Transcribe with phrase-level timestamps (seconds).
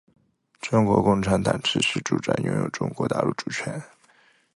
[0.59, 3.79] 中国共产党持续主张拥有中国大陆主权。